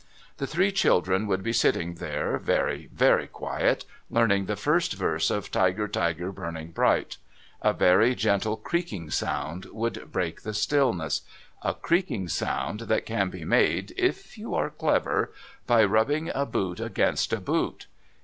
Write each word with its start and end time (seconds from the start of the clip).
The 0.37 0.47
three 0.47 0.71
children 0.71 1.27
would 1.27 1.43
be 1.43 1.53
sitting 1.53 1.93
there 1.93 2.39
very, 2.39 2.87
very 2.91 3.27
quiet, 3.27 3.85
learning 4.09 4.47
the 4.47 4.55
first 4.55 4.93
verse 4.93 5.29
of 5.29 5.51
"Tiger, 5.51 5.87
Tiger, 5.87 6.31
burning 6.31 6.71
bright" 6.71 7.17
A 7.61 7.71
very 7.71 8.15
gentle 8.15 8.57
creaking 8.57 9.11
sound 9.11 9.65
would 9.65 10.11
break 10.11 10.41
the 10.41 10.55
stillness 10.55 11.21
a 11.61 11.75
creaking 11.75 12.29
sound 12.29 12.79
that 12.89 13.05
can 13.05 13.29
be 13.29 13.45
made, 13.45 13.93
if 13.95 14.39
you 14.39 14.55
are 14.55 14.71
clever, 14.71 15.31
by 15.67 15.83
rubbing 15.85 16.31
a 16.33 16.47
boot 16.47 16.79
against 16.79 17.31
a 17.31 17.39
boot. 17.39 17.85